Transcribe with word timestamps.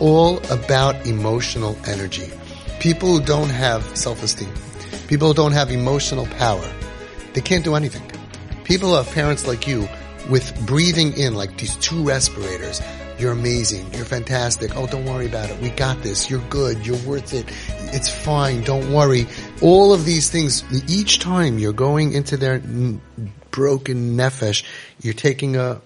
all 0.00 0.38
about 0.50 1.06
emotional 1.06 1.76
energy. 1.86 2.30
People 2.80 3.18
who 3.18 3.24
don't 3.24 3.48
have 3.48 3.82
self-esteem, 3.96 4.52
people 5.08 5.28
who 5.28 5.34
don't 5.34 5.52
have 5.52 5.70
emotional 5.70 6.26
power, 6.26 6.68
they 7.32 7.40
can't 7.40 7.64
do 7.64 7.74
anything. 7.74 8.02
People 8.64 8.90
who 8.90 8.96
have 8.96 9.10
parents 9.12 9.46
like 9.46 9.66
you 9.66 9.88
with 10.28 10.66
breathing 10.66 11.16
in 11.16 11.34
like 11.34 11.56
these 11.58 11.76
two 11.76 12.02
respirators. 12.04 12.80
You're 13.18 13.32
amazing. 13.32 13.94
You're 13.94 14.04
fantastic. 14.04 14.76
Oh, 14.76 14.86
don't 14.86 15.06
worry 15.06 15.26
about 15.26 15.48
it. 15.48 15.58
We 15.60 15.70
got 15.70 16.02
this. 16.02 16.28
You're 16.28 16.46
good. 16.50 16.86
You're 16.86 16.98
worth 16.98 17.32
it. 17.32 17.46
It's 17.94 18.10
fine. 18.10 18.62
Don't 18.62 18.92
worry. 18.92 19.26
All 19.62 19.94
of 19.94 20.04
these 20.04 20.28
things, 20.28 20.64
each 20.90 21.18
time 21.18 21.58
you're 21.58 21.72
going 21.72 22.12
into 22.12 22.36
their 22.36 22.58
broken 23.50 24.16
nefesh, 24.16 24.64
you're 25.00 25.14
taking 25.14 25.56
a, 25.56 25.80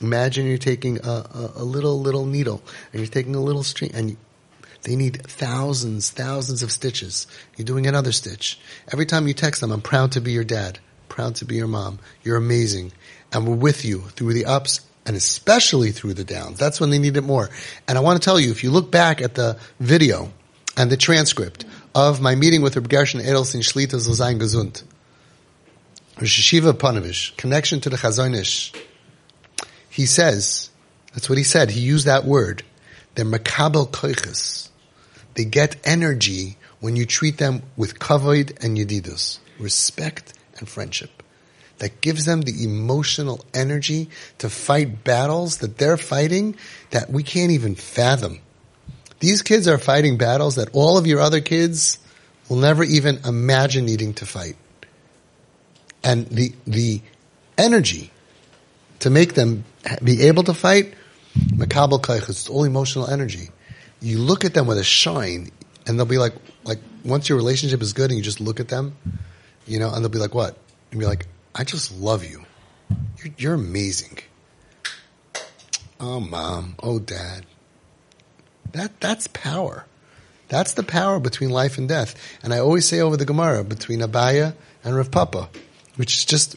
imagine 0.00 0.46
you're 0.46 0.58
taking 0.58 0.98
a, 1.04 1.10
a, 1.10 1.52
a 1.56 1.64
little, 1.64 2.00
little 2.00 2.26
needle 2.26 2.62
and 2.92 3.00
you're 3.00 3.10
taking 3.10 3.34
a 3.34 3.40
little 3.40 3.62
string 3.62 3.90
and 3.94 4.10
you, 4.10 4.16
they 4.82 4.94
need 4.96 5.22
thousands, 5.26 6.10
thousands 6.10 6.62
of 6.62 6.70
stitches. 6.70 7.26
You're 7.56 7.64
doing 7.64 7.86
another 7.86 8.12
stitch. 8.12 8.58
Every 8.92 9.06
time 9.06 9.26
you 9.26 9.34
text 9.34 9.60
them, 9.60 9.72
I'm 9.72 9.80
proud 9.80 10.12
to 10.12 10.20
be 10.20 10.32
your 10.32 10.44
dad. 10.44 10.78
Proud 11.08 11.36
to 11.36 11.44
be 11.44 11.56
your 11.56 11.66
mom. 11.66 11.98
You're 12.22 12.36
amazing. 12.36 12.92
And 13.32 13.48
we're 13.48 13.56
with 13.56 13.84
you 13.84 14.00
through 14.00 14.34
the 14.34 14.44
ups 14.44 14.82
and 15.04 15.16
especially 15.16 15.92
through 15.92 16.14
the 16.14 16.24
downs. 16.24 16.58
That's 16.58 16.80
when 16.80 16.90
they 16.90 16.98
need 16.98 17.16
it 17.16 17.22
more. 17.22 17.48
And 17.88 17.96
I 17.96 18.00
want 18.00 18.20
to 18.20 18.24
tell 18.24 18.38
you, 18.38 18.50
if 18.50 18.62
you 18.62 18.70
look 18.70 18.90
back 18.90 19.22
at 19.22 19.34
the 19.34 19.58
video 19.80 20.30
and 20.76 20.90
the 20.90 20.96
transcript 20.96 21.64
of 21.94 22.20
my 22.20 22.34
meeting 22.34 22.60
with 22.60 22.76
Reb 22.76 22.88
Gershon 22.88 23.20
Edelstein 23.20 23.62
Shlita 23.62 23.96
Zayin 23.96 24.38
Gesund, 24.38 24.82
Rosh 26.20 26.52
Hashiva 26.52 26.72
Ponevezh, 26.72 27.36
connection 27.36 27.80
to 27.80 27.90
the 27.90 27.96
Chazon 27.96 28.38
Ish, 28.38 28.72
he 29.96 30.04
says, 30.04 30.68
that's 31.14 31.30
what 31.30 31.38
he 31.38 31.44
said, 31.44 31.70
he 31.70 31.80
used 31.80 32.06
that 32.06 32.26
word, 32.26 32.62
they're 33.14 33.24
makabel 33.24 33.88
koiches. 33.88 34.68
They 35.32 35.46
get 35.46 35.76
energy 35.84 36.58
when 36.80 36.96
you 36.96 37.06
treat 37.06 37.38
them 37.38 37.62
with 37.78 37.98
kavod 37.98 38.62
and 38.62 38.76
yedidus, 38.76 39.38
respect 39.58 40.34
and 40.58 40.68
friendship 40.68 41.22
that 41.78 42.02
gives 42.02 42.26
them 42.26 42.42
the 42.42 42.62
emotional 42.62 43.42
energy 43.54 44.10
to 44.36 44.50
fight 44.50 45.02
battles 45.02 45.58
that 45.58 45.78
they're 45.78 45.96
fighting 45.96 46.56
that 46.90 47.08
we 47.08 47.22
can't 47.22 47.52
even 47.52 47.74
fathom. 47.74 48.40
These 49.20 49.40
kids 49.40 49.66
are 49.66 49.78
fighting 49.78 50.18
battles 50.18 50.56
that 50.56 50.68
all 50.74 50.98
of 50.98 51.06
your 51.06 51.20
other 51.20 51.40
kids 51.40 51.98
will 52.50 52.58
never 52.58 52.84
even 52.84 53.20
imagine 53.24 53.86
needing 53.86 54.12
to 54.14 54.26
fight. 54.26 54.56
And 56.04 56.26
the, 56.28 56.52
the 56.66 57.00
energy 57.56 58.10
to 59.00 59.10
make 59.10 59.34
them 59.34 59.64
be 60.02 60.22
able 60.24 60.42
to 60.44 60.54
fight, 60.54 60.94
makabel 61.36 62.28
it's 62.28 62.48
all 62.48 62.64
emotional 62.64 63.08
energy. 63.08 63.50
You 64.00 64.18
look 64.18 64.44
at 64.44 64.54
them 64.54 64.66
with 64.66 64.78
a 64.78 64.84
shine 64.84 65.50
and 65.86 65.98
they'll 65.98 66.06
be 66.06 66.18
like, 66.18 66.34
like, 66.64 66.78
once 67.04 67.28
your 67.28 67.38
relationship 67.38 67.80
is 67.82 67.92
good 67.92 68.10
and 68.10 68.18
you 68.18 68.22
just 68.24 68.40
look 68.40 68.60
at 68.60 68.68
them, 68.68 68.96
you 69.66 69.78
know, 69.78 69.92
and 69.92 70.04
they'll 70.04 70.10
be 70.10 70.18
like, 70.18 70.34
what? 70.34 70.56
And 70.90 71.00
be 71.00 71.06
like, 71.06 71.26
I 71.54 71.64
just 71.64 71.92
love 71.92 72.24
you. 72.24 72.44
You're, 73.18 73.34
you're 73.38 73.54
amazing. 73.54 74.18
Oh, 75.98 76.20
mom. 76.20 76.74
Oh, 76.82 76.98
dad. 76.98 77.46
That, 78.72 79.00
that's 79.00 79.26
power. 79.28 79.86
That's 80.48 80.74
the 80.74 80.82
power 80.82 81.18
between 81.18 81.50
life 81.50 81.78
and 81.78 81.88
death. 81.88 82.14
And 82.42 82.52
I 82.52 82.58
always 82.58 82.86
say 82.86 83.00
over 83.00 83.16
the 83.16 83.24
Gemara 83.24 83.64
between 83.64 84.00
Abaye 84.00 84.54
and 84.84 84.96
Rav 84.96 85.10
Papa, 85.10 85.48
which 85.96 86.14
is 86.14 86.24
just, 86.24 86.56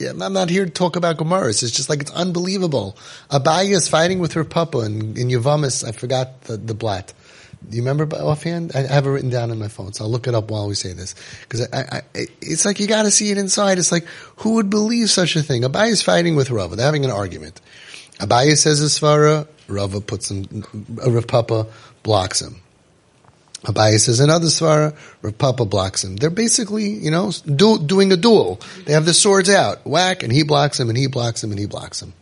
I'm 0.00 0.32
not 0.32 0.50
here 0.50 0.64
to 0.64 0.70
talk 0.70 0.96
about 0.96 1.16
Gemaras. 1.16 1.62
It's 1.62 1.72
just 1.72 1.88
like, 1.88 2.00
it's 2.00 2.10
unbelievable. 2.10 2.96
Abaye 3.30 3.70
is 3.70 3.88
fighting 3.88 4.18
with 4.18 4.34
Rav 4.36 4.48
Papa 4.48 4.78
and 4.78 5.16
in 5.16 5.28
Yavamis, 5.28 5.86
I 5.86 5.92
forgot 5.92 6.42
the, 6.42 6.56
the 6.56 6.74
blat. 6.74 7.12
Do 7.68 7.76
you 7.76 7.82
remember 7.82 8.14
offhand? 8.16 8.72
I 8.74 8.80
have 8.80 9.06
it 9.06 9.10
written 9.10 9.30
down 9.30 9.50
on 9.50 9.58
my 9.58 9.68
phone, 9.68 9.92
so 9.94 10.04
I'll 10.04 10.10
look 10.10 10.26
it 10.26 10.34
up 10.34 10.50
while 10.50 10.68
we 10.68 10.74
say 10.74 10.92
this. 10.92 11.14
Because 11.42 11.66
it's 12.42 12.64
like 12.64 12.78
you 12.78 12.86
got 12.86 13.04
to 13.04 13.10
see 13.10 13.30
it 13.30 13.38
inside. 13.38 13.78
It's 13.78 13.90
like 13.90 14.04
who 14.36 14.54
would 14.54 14.68
believe 14.68 15.08
such 15.10 15.34
a 15.36 15.42
thing? 15.42 15.62
Abaye 15.62 15.88
is 15.88 16.02
fighting 16.02 16.36
with 16.36 16.50
Rava. 16.50 16.76
They're 16.76 16.84
having 16.84 17.04
an 17.06 17.10
argument. 17.10 17.60
Abaye 18.18 18.56
says 18.58 18.82
a 18.82 18.86
svara. 18.86 19.46
Rava 19.66 20.02
puts 20.02 20.30
him. 20.30 20.64
Rav 20.90 21.26
Papa 21.26 21.66
blocks 22.02 22.42
him. 22.42 22.60
Abaye 23.64 23.98
says 23.98 24.20
another 24.20 24.46
svara. 24.46 24.94
Rav 25.22 25.38
Papa 25.38 25.64
blocks 25.64 26.04
him. 26.04 26.16
They're 26.16 26.30
basically, 26.30 26.88
you 26.88 27.10
know, 27.10 27.32
do, 27.46 27.78
doing 27.78 28.12
a 28.12 28.16
duel. 28.16 28.60
They 28.84 28.92
have 28.92 29.06
the 29.06 29.14
swords 29.14 29.48
out, 29.48 29.86
whack, 29.86 30.22
and 30.22 30.30
he 30.30 30.42
blocks 30.42 30.78
him, 30.78 30.90
and 30.90 30.98
he 30.98 31.06
blocks 31.06 31.42
him, 31.42 31.50
and 31.50 31.58
he 31.58 31.66
blocks 31.66 32.02
him. 32.02 32.12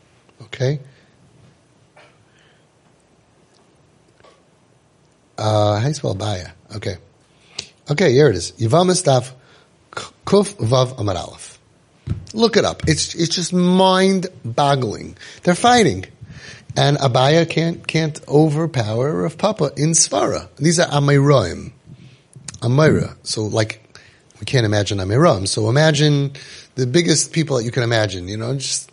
Okay. 0.43 0.79
Uh, 5.37 5.77
how 5.77 5.83
do 5.83 5.89
you 5.89 5.95
spell 5.95 6.15
Baya? 6.15 6.51
Okay. 6.77 6.97
Okay, 7.91 8.13
here 8.13 8.29
it 8.29 8.37
is. 8.37 8.53
Yivam 8.53 8.91
Estaf 8.91 9.33
Kuf 9.91 10.55
Vav 10.57 10.99
Amar. 10.99 11.17
Look 12.33 12.57
it 12.57 12.65
up. 12.65 12.89
It's, 12.89 13.15
it's 13.17 13.35
just 13.35 13.53
mind 13.53 14.29
boggling. 14.45 15.17
They're 15.43 15.57
fighting. 15.57 16.07
And 16.75 16.97
Abaye 16.99 17.49
can't, 17.49 17.87
can't 17.87 18.21
overpower 18.29 19.23
Rav 19.23 19.37
Papa 19.37 19.73
in 19.77 19.91
Svara. 19.91 20.49
These 20.57 20.81
are 20.81 20.89
Amiroim. 20.89 21.73
Amira. 22.61 23.17
So 23.25 23.45
like, 23.45 23.81
we 24.41 24.47
can't 24.47 24.65
imagine 24.65 24.99
Amiroim. 24.99 25.47
So 25.47 25.69
imagine 25.69 26.33
the 26.75 26.87
biggest 26.87 27.33
people 27.33 27.59
that 27.59 27.65
you 27.65 27.71
can 27.71 27.83
imagine, 27.83 28.29
you 28.29 28.37
know, 28.37 28.55
just, 28.55 28.91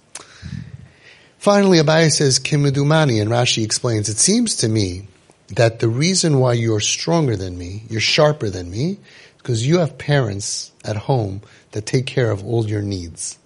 finally 1.37 1.77
Abaye 1.77 2.11
says 2.11 2.39
Kimudumani 2.39 3.21
and 3.21 3.31
Rashi 3.31 3.63
explains, 3.63 4.09
it 4.09 4.17
seems 4.17 4.57
to 4.57 4.67
me 4.67 5.07
that 5.55 5.79
the 5.79 5.87
reason 5.87 6.39
why 6.39 6.53
you're 6.53 6.81
stronger 6.81 7.35
than 7.35 7.57
me, 7.57 7.83
you're 7.89 8.01
sharper 8.01 8.49
than 8.49 8.69
me, 8.69 8.99
because 9.37 9.65
you 9.65 9.79
have 9.79 9.97
parents 9.97 10.71
at 10.83 10.95
home 10.95 11.41
that 11.71 11.85
take 11.85 12.05
care 12.05 12.29
of 12.29 12.45
all 12.45 12.67
your 12.67 12.81
needs. 12.81 13.39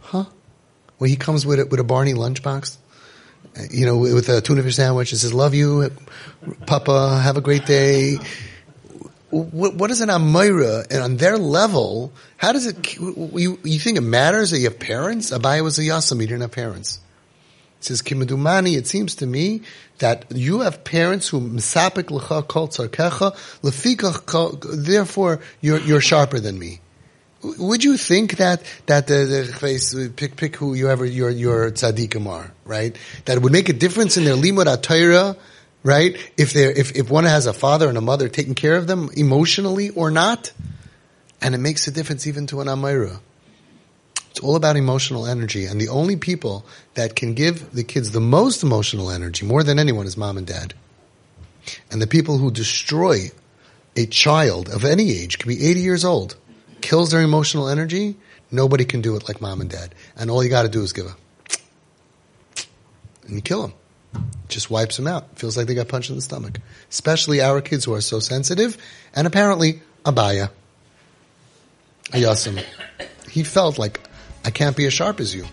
Huh? 0.00 0.24
Well, 0.98 1.08
he 1.08 1.16
comes 1.16 1.46
with 1.46 1.60
a, 1.60 1.66
with 1.66 1.78
a 1.78 1.84
Barney 1.84 2.14
lunchbox, 2.14 2.76
you 3.70 3.86
know, 3.86 3.96
with 3.96 4.28
a 4.28 4.40
tuna 4.40 4.62
fish 4.62 4.76
sandwich 4.76 5.12
and 5.12 5.20
says, 5.20 5.34
love 5.34 5.54
you, 5.54 5.90
Papa, 6.66 7.20
have 7.22 7.36
a 7.36 7.40
great 7.40 7.66
day. 7.66 8.18
What, 9.30 9.74
what 9.74 9.90
is 9.90 10.00
an 10.00 10.08
Amira? 10.08 10.86
And 10.90 11.02
on 11.02 11.16
their 11.16 11.36
level, 11.36 12.12
how 12.36 12.52
does 12.52 12.66
it, 12.66 12.96
you, 12.98 13.58
you 13.62 13.78
think 13.78 13.98
it 13.98 14.02
matters 14.02 14.50
that 14.50 14.58
you 14.58 14.64
have 14.64 14.78
parents? 14.78 15.30
Abaye 15.30 15.62
was 15.62 15.78
a 15.78 15.82
Yasam, 15.82 16.20
he 16.20 16.26
didn't 16.26 16.42
have 16.42 16.52
parents. 16.52 17.00
It 17.78 17.84
says, 17.84 18.02
Kimadumani, 18.02 18.76
it 18.76 18.86
seems 18.86 19.14
to 19.16 19.26
me 19.26 19.62
that 19.98 20.24
you 20.34 20.60
have 20.60 20.82
parents 20.82 21.28
who 21.28 21.40
misapik 21.40 22.04
lecha 22.04 22.46
kol 22.46 22.68
tzarkecha, 22.68 23.32
lefikach 23.62 24.84
therefore 24.84 25.40
you're, 25.60 25.78
you're 25.80 26.00
sharper 26.00 26.40
than 26.40 26.58
me. 26.58 26.80
Would 27.42 27.84
you 27.84 27.96
think 27.96 28.38
that, 28.38 28.62
that 28.86 29.06
the, 29.06 29.24
the 29.24 29.44
face, 29.44 29.94
uh, 29.94 30.08
pick, 30.14 30.36
pick 30.36 30.56
who 30.56 30.74
you 30.74 30.88
ever, 30.90 31.04
your, 31.04 31.30
your 31.30 31.70
tzaddikim 31.70 32.26
are, 32.26 32.50
right? 32.64 32.96
That 33.26 33.36
it 33.36 33.42
would 33.42 33.52
make 33.52 33.68
a 33.68 33.72
difference 33.72 34.16
in 34.16 34.24
their 34.24 34.34
limud 34.34 34.66
atayra, 34.66 35.36
right? 35.84 36.16
If 36.36 36.52
they 36.52 36.64
if, 36.64 36.96
if 36.96 37.10
one 37.10 37.24
has 37.24 37.46
a 37.46 37.52
father 37.52 37.88
and 37.88 37.96
a 37.96 38.00
mother 38.00 38.28
taking 38.28 38.56
care 38.56 38.74
of 38.74 38.88
them 38.88 39.10
emotionally 39.16 39.90
or 39.90 40.10
not, 40.10 40.50
and 41.40 41.54
it 41.54 41.58
makes 41.58 41.86
a 41.86 41.92
difference 41.92 42.26
even 42.26 42.48
to 42.48 42.60
an 42.60 42.66
Amira. 42.66 43.20
It's 44.30 44.40
all 44.40 44.56
about 44.56 44.76
emotional 44.76 45.26
energy. 45.26 45.66
And 45.66 45.80
the 45.80 45.88
only 45.88 46.16
people 46.16 46.66
that 46.94 47.14
can 47.14 47.34
give 47.34 47.72
the 47.72 47.84
kids 47.84 48.10
the 48.10 48.20
most 48.20 48.62
emotional 48.62 49.10
energy, 49.10 49.46
more 49.46 49.62
than 49.62 49.78
anyone, 49.78 50.06
is 50.06 50.16
mom 50.16 50.36
and 50.36 50.46
dad. 50.46 50.74
And 51.90 52.02
the 52.02 52.06
people 52.06 52.38
who 52.38 52.50
destroy 52.50 53.30
a 53.96 54.06
child 54.06 54.68
of 54.68 54.84
any 54.84 55.10
age, 55.10 55.38
could 55.38 55.48
be 55.48 55.68
80 55.68 55.80
years 55.80 56.04
old, 56.04 56.36
kills 56.80 57.10
their 57.10 57.22
emotional 57.22 57.68
energy, 57.68 58.16
nobody 58.50 58.84
can 58.84 59.00
do 59.00 59.16
it 59.16 59.28
like 59.28 59.40
mom 59.40 59.60
and 59.60 59.70
dad. 59.70 59.94
And 60.16 60.30
all 60.30 60.42
you 60.42 60.50
gotta 60.50 60.68
do 60.68 60.82
is 60.82 60.92
give 60.92 61.06
a, 61.06 61.16
and 63.26 63.36
you 63.36 63.42
kill 63.42 63.62
them. 63.62 63.74
Just 64.48 64.70
wipes 64.70 64.96
them 64.96 65.06
out. 65.06 65.38
Feels 65.38 65.56
like 65.56 65.66
they 65.66 65.74
got 65.74 65.88
punched 65.88 66.08
in 66.08 66.16
the 66.16 66.22
stomach. 66.22 66.58
Especially 66.90 67.42
our 67.42 67.60
kids 67.60 67.84
who 67.84 67.92
are 67.94 68.00
so 68.00 68.20
sensitive, 68.20 68.78
and 69.14 69.26
apparently, 69.26 69.82
Abaye. 70.04 70.50
Ayasim. 72.10 72.64
He 73.30 73.44
felt 73.44 73.78
like 73.78 74.00
I 74.44 74.50
can't 74.50 74.76
be 74.76 74.86
as 74.86 74.94
sharp 74.94 75.20
as 75.20 75.34
you. 75.34 75.44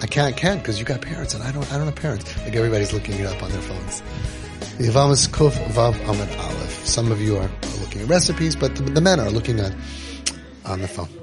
I 0.00 0.06
can't, 0.06 0.36
can't, 0.36 0.60
because 0.60 0.80
you 0.80 0.84
got 0.84 1.00
parents 1.00 1.34
and 1.34 1.44
I 1.44 1.52
don't, 1.52 1.70
I 1.72 1.76
don't 1.76 1.86
have 1.86 1.94
parents. 1.94 2.36
Like 2.38 2.56
everybody's 2.56 2.92
looking 2.92 3.14
it 3.14 3.26
up 3.26 3.40
on 3.40 3.50
their 3.52 3.60
phones. 3.60 4.02
Kuf. 5.28 5.52
Some 6.84 7.12
of 7.12 7.20
you 7.20 7.36
are 7.36 7.48
looking 7.80 8.02
at 8.02 8.08
recipes, 8.08 8.56
but 8.56 8.74
the, 8.74 8.82
the 8.82 9.00
men 9.00 9.20
are 9.20 9.30
looking 9.30 9.60
at 9.60 9.72
on 10.64 10.80
the 10.80 10.88
phone. 10.88 11.21